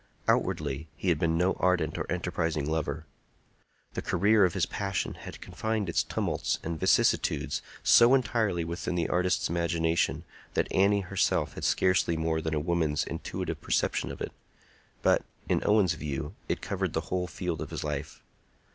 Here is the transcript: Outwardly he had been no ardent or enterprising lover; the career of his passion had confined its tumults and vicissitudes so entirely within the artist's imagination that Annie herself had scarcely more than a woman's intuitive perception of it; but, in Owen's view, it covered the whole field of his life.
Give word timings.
Outwardly 0.27 0.87
he 0.97 1.09
had 1.09 1.19
been 1.19 1.37
no 1.37 1.53
ardent 1.59 1.95
or 1.95 2.11
enterprising 2.11 2.67
lover; 2.67 3.05
the 3.93 4.01
career 4.01 4.45
of 4.45 4.55
his 4.55 4.65
passion 4.65 5.13
had 5.13 5.39
confined 5.41 5.87
its 5.87 6.01
tumults 6.01 6.57
and 6.63 6.79
vicissitudes 6.79 7.61
so 7.83 8.15
entirely 8.15 8.63
within 8.65 8.95
the 8.95 9.07
artist's 9.07 9.47
imagination 9.47 10.23
that 10.55 10.71
Annie 10.71 11.01
herself 11.01 11.53
had 11.53 11.65
scarcely 11.65 12.17
more 12.17 12.41
than 12.41 12.55
a 12.55 12.59
woman's 12.59 13.03
intuitive 13.03 13.61
perception 13.61 14.11
of 14.11 14.21
it; 14.21 14.31
but, 15.03 15.23
in 15.47 15.61
Owen's 15.67 15.93
view, 15.93 16.33
it 16.49 16.61
covered 16.63 16.93
the 16.93 17.01
whole 17.01 17.27
field 17.27 17.61
of 17.61 17.69
his 17.69 17.83
life. 17.83 18.23